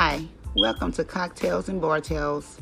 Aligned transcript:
Hi, 0.00 0.24
welcome 0.54 0.92
to 0.92 1.02
Cocktails 1.02 1.68
and 1.68 1.80
Bar 1.80 2.00
Tales, 2.00 2.60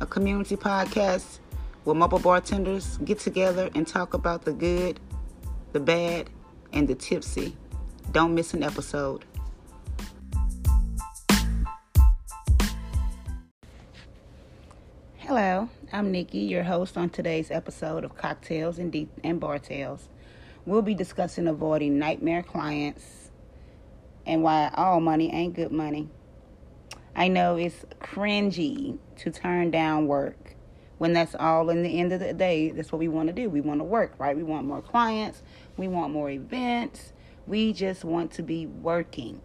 a 0.00 0.04
community 0.04 0.56
podcast 0.56 1.38
where 1.84 1.94
mobile 1.94 2.18
bartenders 2.18 2.96
get 3.04 3.20
together 3.20 3.70
and 3.76 3.86
talk 3.86 4.14
about 4.14 4.44
the 4.44 4.52
good, 4.52 4.98
the 5.72 5.78
bad, 5.78 6.28
and 6.72 6.88
the 6.88 6.96
tipsy. 6.96 7.56
Don't 8.10 8.34
miss 8.34 8.52
an 8.52 8.64
episode. 8.64 9.24
Hello, 15.18 15.68
I'm 15.92 16.10
Nikki, 16.10 16.38
your 16.38 16.64
host 16.64 16.96
on 16.96 17.10
today's 17.10 17.52
episode 17.52 18.02
of 18.02 18.16
Cocktails 18.16 18.80
and, 18.80 18.90
De- 18.90 19.08
and 19.22 19.38
Bar 19.38 19.60
Tales. 19.60 20.08
We'll 20.66 20.82
be 20.82 20.96
discussing 20.96 21.46
avoiding 21.46 22.00
nightmare 22.00 22.42
clients 22.42 23.30
and 24.26 24.42
why 24.42 24.72
all 24.74 24.98
money 24.98 25.32
ain't 25.32 25.54
good 25.54 25.70
money. 25.70 26.08
I 27.14 27.28
know 27.28 27.56
it's 27.56 27.84
cringy 28.00 28.98
to 29.18 29.30
turn 29.30 29.70
down 29.70 30.06
work 30.06 30.56
when 30.98 31.12
that's 31.12 31.34
all 31.34 31.68
in 31.68 31.82
the 31.82 31.98
end 31.98 32.12
of 32.12 32.20
the 32.20 32.32
day. 32.32 32.70
That's 32.70 32.92
what 32.92 32.98
we 32.98 33.08
want 33.08 33.28
to 33.28 33.32
do. 33.32 33.50
We 33.50 33.60
want 33.60 33.80
to 33.80 33.84
work, 33.84 34.14
right? 34.18 34.36
We 34.36 34.42
want 34.42 34.66
more 34.66 34.80
clients, 34.80 35.42
we 35.76 35.88
want 35.88 36.12
more 36.12 36.30
events, 36.30 37.12
we 37.46 37.72
just 37.72 38.04
want 38.04 38.30
to 38.32 38.42
be 38.42 38.66
working. 38.66 39.40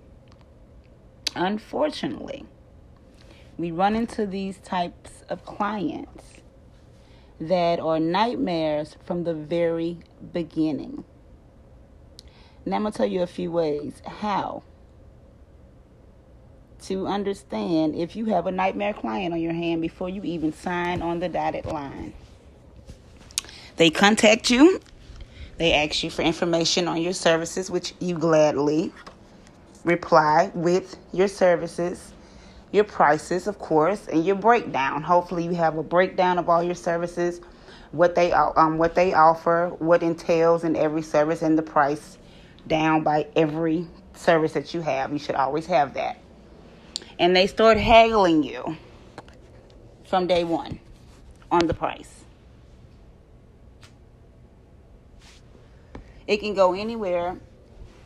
Unfortunately, 1.35 2.45
we 3.57 3.71
run 3.71 3.95
into 3.95 4.25
these 4.25 4.59
types 4.59 5.23
of 5.29 5.43
clients 5.43 6.41
that 7.39 7.79
are 7.79 7.99
nightmares 7.99 8.95
from 9.05 9.23
the 9.23 9.33
very 9.33 9.99
beginning. 10.31 11.03
Now, 12.65 12.77
I'm 12.77 12.81
going 12.83 12.91
to 12.91 12.97
tell 12.97 13.07
you 13.07 13.21
a 13.21 13.27
few 13.27 13.51
ways 13.51 14.01
how 14.05 14.63
to 16.83 17.07
understand 17.07 17.95
if 17.95 18.15
you 18.15 18.25
have 18.25 18.47
a 18.47 18.51
nightmare 18.51 18.93
client 18.93 19.33
on 19.33 19.39
your 19.39 19.53
hand 19.53 19.81
before 19.81 20.09
you 20.09 20.21
even 20.23 20.53
sign 20.53 21.01
on 21.01 21.19
the 21.19 21.29
dotted 21.29 21.65
line. 21.65 22.13
They 23.77 23.89
contact 23.89 24.49
you, 24.49 24.79
they 25.57 25.73
ask 25.73 26.03
you 26.03 26.09
for 26.09 26.21
information 26.21 26.87
on 26.87 27.01
your 27.01 27.13
services, 27.13 27.69
which 27.69 27.93
you 27.99 28.17
gladly 28.17 28.91
reply 29.83 30.51
with 30.53 30.97
your 31.13 31.27
services, 31.27 32.11
your 32.71 32.83
prices, 32.83 33.47
of 33.47 33.59
course, 33.59 34.07
and 34.07 34.25
your 34.25 34.35
breakdown. 34.35 35.01
Hopefully, 35.01 35.45
you 35.45 35.53
have 35.55 35.77
a 35.77 35.83
breakdown 35.83 36.37
of 36.37 36.49
all 36.49 36.61
your 36.61 36.75
services, 36.75 37.41
what 37.91 38.15
they 38.15 38.31
um 38.31 38.77
what 38.77 38.95
they 38.95 39.13
offer, 39.13 39.69
what 39.79 40.03
entails 40.03 40.63
in 40.63 40.75
every 40.75 41.01
service, 41.01 41.41
and 41.41 41.57
the 41.57 41.63
price 41.63 42.17
down 42.67 43.03
by 43.03 43.27
every 43.35 43.87
service 44.13 44.53
that 44.53 44.73
you 44.73 44.81
have. 44.81 45.13
You 45.13 45.19
should 45.19 45.35
always 45.35 45.65
have 45.67 45.93
that 45.93 46.19
and 47.19 47.35
they 47.35 47.47
start 47.47 47.77
haggling 47.77 48.43
you 48.43 48.77
from 50.05 50.27
day 50.27 50.43
one 50.43 50.79
on 51.51 51.67
the 51.67 51.73
price. 51.73 52.25
It 56.27 56.37
can 56.37 56.53
go 56.53 56.73
anywhere 56.73 57.37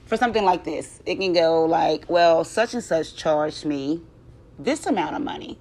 for 0.06 0.16
something 0.16 0.44
like 0.44 0.64
this. 0.64 1.02
It 1.06 1.16
can 1.16 1.34
go 1.34 1.66
like, 1.66 2.06
well, 2.08 2.44
such 2.44 2.74
and 2.74 2.84
such 2.84 3.16
charged 3.16 3.66
me 3.66 4.02
this 4.60 4.86
amount 4.86 5.16
of 5.16 5.22
money. 5.22 5.58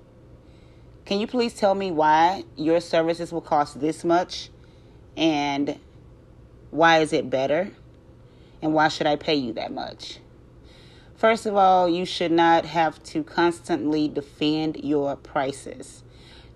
Can 1.06 1.18
you 1.18 1.26
please 1.26 1.54
tell 1.54 1.74
me 1.74 1.90
why 1.90 2.44
your 2.56 2.80
services 2.80 3.32
will 3.32 3.40
cost 3.40 3.80
this 3.80 4.04
much 4.04 4.50
and 5.16 5.78
why 6.70 6.98
is 6.98 7.12
it 7.12 7.30
better? 7.30 7.70
And 8.62 8.74
why 8.74 8.88
should 8.88 9.06
I 9.06 9.16
pay 9.16 9.34
you 9.34 9.54
that 9.54 9.72
much? 9.72 10.18
First 11.20 11.44
of 11.44 11.54
all, 11.54 11.86
you 11.86 12.06
should 12.06 12.32
not 12.32 12.64
have 12.64 13.02
to 13.02 13.22
constantly 13.22 14.08
defend 14.08 14.78
your 14.82 15.16
prices. 15.16 16.02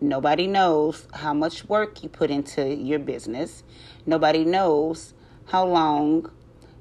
Nobody 0.01 0.47
knows 0.47 1.07
how 1.13 1.35
much 1.35 1.69
work 1.69 2.03
you 2.03 2.09
put 2.09 2.31
into 2.31 2.75
your 2.75 2.99
business. 2.99 3.63
Nobody 4.07 4.43
knows 4.43 5.13
how 5.49 5.67
long 5.67 6.31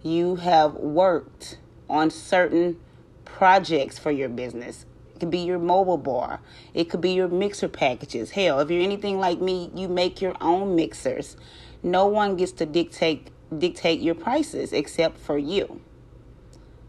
you 0.02 0.38
have 0.38 0.76
worked 0.76 1.58
on 1.90 2.10
certain 2.10 2.80
projects 3.26 4.00
for 4.00 4.12
your 4.12 4.30
business. 4.30 4.86
It 5.16 5.20
could 5.20 5.32
be 5.32 5.40
your 5.40 5.60
mobile 5.60 5.98
bar. 5.98 6.40
It 6.74 6.90
could 6.90 7.02
be 7.02 7.12
your 7.12 7.28
mixer 7.28 7.68
packages. 7.68 8.32
Hell, 8.32 8.62
if 8.62 8.72
you're 8.72 8.82
anything 8.82 9.20
like 9.20 9.42
me, 9.42 9.70
you 9.76 9.90
make 9.90 10.22
your 10.22 10.38
own 10.40 10.74
mixers. 10.74 11.36
No 11.84 12.08
one 12.08 12.38
gets 12.38 12.54
to 12.54 12.66
dictate 12.66 13.30
dictate 13.58 14.00
your 14.00 14.16
prices 14.16 14.72
except 14.72 15.18
for 15.18 15.38
you. 15.38 15.82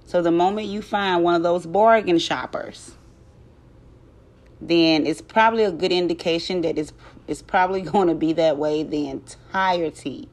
So 0.07 0.23
the 0.23 0.31
moment 0.31 0.69
you 0.69 0.83
find 0.83 1.23
one 1.23 1.35
of 1.35 1.43
those 1.43 1.67
bargain 1.67 2.19
shoppers, 2.19 2.93
then 4.61 5.07
it's 5.07 5.21
probably 5.21 5.65
a 5.65 5.73
good 5.73 5.93
indication 5.93 6.63
that 6.63 6.79
it's 6.79 6.93
it's 7.27 7.43
probably 7.43 7.81
going 7.95 8.09
to 8.09 8.15
be 8.15 8.33
that 8.35 8.57
way 8.59 8.83
the 8.83 9.09
entirety 9.09 10.29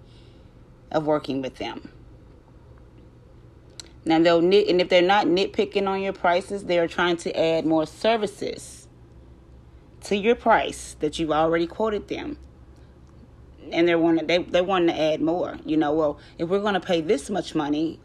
of 0.92 1.06
working 1.06 1.42
with 1.42 1.56
them. 1.56 1.90
Now 4.04 4.20
they'll 4.20 4.42
nit, 4.42 4.68
and 4.68 4.82
if 4.82 4.90
they're 4.90 5.02
not 5.02 5.28
nitpicking 5.28 5.88
on 5.88 6.02
your 6.02 6.14
prices, 6.14 6.66
they're 6.66 6.88
trying 6.88 7.18
to 7.18 7.40
add 7.40 7.66
more 7.66 7.86
services 7.86 8.88
to 10.06 10.18
your 10.18 10.36
price 10.36 10.96
that 11.00 11.20
you've 11.20 11.32
already 11.32 11.68
quoted 11.68 12.08
them. 12.08 12.38
And 13.72 13.88
they're 13.88 14.00
wanting 14.00 14.28
they 14.28 14.40
they 14.40 14.62
want 14.62 14.90
to 14.90 15.00
add 15.00 15.22
more. 15.22 15.58
You 15.66 15.78
know, 15.78 15.94
well, 15.94 16.20
if 16.38 16.50
we're 16.50 16.59
going 16.59 16.74
to 16.74 16.80
pay 16.80 17.00
this 17.00 17.30
much 17.30 17.56
money, 17.56 18.00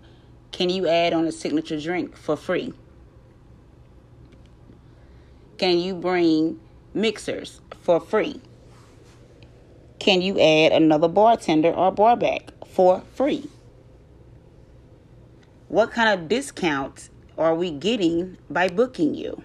can 0.53 0.71
you 0.71 0.89
add 0.89 1.13
on 1.13 1.27
a 1.27 1.33
signature 1.33 1.81
drink 1.81 2.17
for 2.17 2.37
free? 2.37 2.73
Can 5.59 5.79
you 5.79 5.95
bring 5.95 6.61
mixers 6.95 7.61
for 7.83 8.01
free? 8.01 8.41
Can 9.99 10.23
you 10.23 10.39
add 10.39 10.73
another 10.73 11.09
bartender 11.09 11.71
or 11.71 11.91
barback 11.91 12.53
for 12.67 13.03
free? 13.15 13.49
What 15.69 15.91
kind 15.91 16.09
of 16.09 16.29
discount 16.29 17.11
are 17.37 17.55
we 17.55 17.71
getting 17.71 18.39
by 18.49 18.69
booking 18.69 19.15
you? 19.15 19.43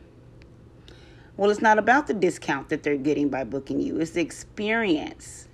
Well, 1.38 1.50
it's 1.50 1.62
not 1.62 1.80
about 1.80 2.08
the 2.08 2.14
discount 2.14 2.70
that 2.70 2.84
they're 2.84 2.98
getting 2.98 3.30
by 3.30 3.44
booking 3.44 3.80
you, 3.80 4.00
it's 4.00 4.12
the 4.12 4.22
experience 4.22 5.48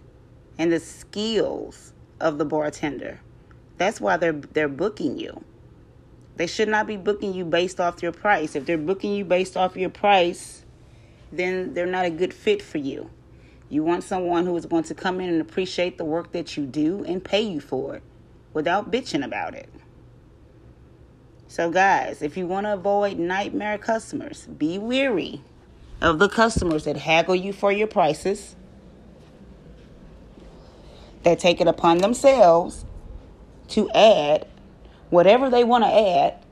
and 0.57 0.71
the 0.71 0.79
skills 0.79 1.93
of 2.19 2.37
the 2.37 2.45
bartender. 2.45 3.21
That's 3.77 4.01
why 4.01 4.17
they're 4.17 4.33
they're 4.33 4.67
booking 4.67 5.17
you. 5.17 5.43
They 6.35 6.47
should 6.47 6.69
not 6.69 6.85
be 6.87 6.97
booking 6.97 7.33
you 7.33 7.45
based 7.45 7.79
off 7.79 8.03
your 8.03 8.11
price. 8.11 8.55
If 8.55 8.65
they're 8.65 8.77
booking 8.77 9.13
you 9.13 9.25
based 9.25 9.57
off 9.57 9.75
your 9.75 9.89
price, 9.89 10.63
then 11.31 11.73
they're 11.73 11.85
not 11.87 12.05
a 12.05 12.11
good 12.11 12.33
fit 12.33 12.61
for 12.61 12.77
you. 12.77 13.09
You 13.69 13.83
want 13.83 14.03
someone 14.03 14.45
who 14.45 14.55
is 14.55 14.65
going 14.65 14.83
to 14.83 14.95
come 14.95 15.19
in 15.19 15.29
and 15.29 15.41
appreciate 15.41 15.97
the 15.97 16.05
work 16.05 16.31
that 16.31 16.55
you 16.55 16.65
do 16.65 17.03
and 17.05 17.23
pay 17.23 17.41
you 17.41 17.59
for 17.59 17.95
it 17.95 18.03
without 18.53 18.91
bitching 18.91 19.25
about 19.25 19.55
it. 19.55 19.69
So, 21.49 21.71
guys, 21.71 22.21
if 22.21 22.37
you 22.37 22.45
want 22.45 22.65
to 22.65 22.73
avoid 22.73 23.17
nightmare 23.17 23.77
customers, 23.77 24.45
be 24.45 24.77
weary 24.77 25.41
of 26.01 26.19
the 26.19 26.29
customers 26.29 26.83
that 26.85 26.97
haggle 26.97 27.35
you 27.35 27.51
for 27.51 27.71
your 27.71 27.87
prices, 27.87 28.55
that 31.23 31.39
take 31.39 31.59
it 31.59 31.67
upon 31.67 31.97
themselves 31.97 32.85
to 33.69 33.89
add 33.91 34.47
whatever 35.09 35.49
they 35.49 35.63
want 35.63 35.83
to 35.83 35.89
add 35.89 36.43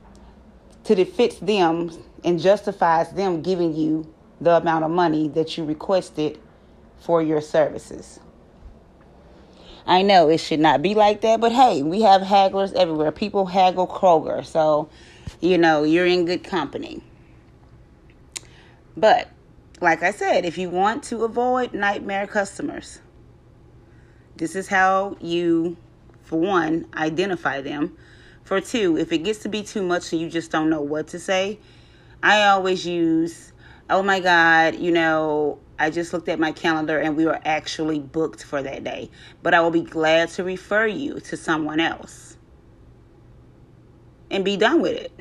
to 0.84 0.98
it 1.00 1.12
fits 1.14 1.38
them 1.38 1.90
and 2.24 2.40
justifies 2.40 3.10
them 3.12 3.42
giving 3.42 3.74
you 3.74 4.12
the 4.40 4.56
amount 4.56 4.84
of 4.84 4.90
money 4.90 5.28
that 5.28 5.56
you 5.56 5.64
requested 5.64 6.38
for 6.98 7.22
your 7.22 7.40
services. 7.40 8.20
I 9.86 10.02
know 10.02 10.28
it 10.28 10.38
should 10.38 10.60
not 10.60 10.82
be 10.82 10.94
like 10.94 11.20
that, 11.20 11.40
but 11.40 11.52
hey, 11.52 11.82
we 11.82 12.02
have 12.02 12.22
hagglers 12.22 12.72
everywhere. 12.72 13.12
People 13.12 13.46
haggle 13.46 13.86
Kroger, 13.86 14.44
so 14.44 14.88
you 15.40 15.58
know 15.58 15.84
you're 15.84 16.06
in 16.06 16.24
good 16.24 16.42
company. 16.42 17.02
But 18.96 19.28
like 19.80 20.02
I 20.02 20.10
said, 20.10 20.44
if 20.44 20.58
you 20.58 20.70
want 20.70 21.04
to 21.04 21.24
avoid 21.24 21.72
nightmare 21.72 22.26
customers, 22.26 23.00
this 24.36 24.56
is 24.56 24.68
how 24.68 25.16
you, 25.20 25.76
for 26.26 26.38
one, 26.38 26.86
identify 26.94 27.60
them. 27.60 27.96
For 28.42 28.60
two, 28.60 28.98
if 28.98 29.12
it 29.12 29.18
gets 29.18 29.40
to 29.40 29.48
be 29.48 29.62
too 29.62 29.82
much 29.82 30.12
and 30.12 30.20
you 30.20 30.28
just 30.28 30.50
don't 30.50 30.68
know 30.68 30.82
what 30.82 31.08
to 31.08 31.18
say, 31.18 31.58
I 32.22 32.48
always 32.48 32.84
use, 32.84 33.52
oh 33.88 34.02
my 34.02 34.20
God, 34.20 34.74
you 34.74 34.90
know, 34.90 35.58
I 35.78 35.90
just 35.90 36.12
looked 36.12 36.28
at 36.28 36.38
my 36.40 36.52
calendar 36.52 36.98
and 36.98 37.16
we 37.16 37.26
were 37.26 37.40
actually 37.44 38.00
booked 38.00 38.42
for 38.42 38.62
that 38.62 38.82
day. 38.82 39.10
But 39.42 39.54
I 39.54 39.60
will 39.60 39.70
be 39.70 39.82
glad 39.82 40.30
to 40.30 40.44
refer 40.44 40.86
you 40.86 41.20
to 41.20 41.36
someone 41.36 41.80
else 41.80 42.36
and 44.30 44.44
be 44.44 44.56
done 44.56 44.80
with 44.80 44.96
it. 44.96 45.12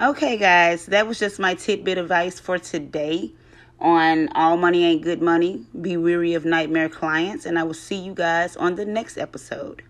Okay, 0.00 0.36
guys, 0.36 0.86
that 0.86 1.06
was 1.06 1.18
just 1.18 1.38
my 1.38 1.54
tidbit 1.54 1.98
advice 1.98 2.38
for 2.40 2.58
today 2.58 3.32
on 3.80 4.28
All 4.34 4.56
Money 4.56 4.84
Ain't 4.84 5.02
Good 5.02 5.22
Money. 5.22 5.64
Be 5.80 5.96
weary 5.96 6.34
of 6.34 6.44
nightmare 6.44 6.88
clients, 6.88 7.46
and 7.46 7.58
I 7.58 7.62
will 7.62 7.74
see 7.74 7.96
you 7.96 8.14
guys 8.14 8.56
on 8.56 8.74
the 8.74 8.84
next 8.84 9.16
episode. 9.18 9.82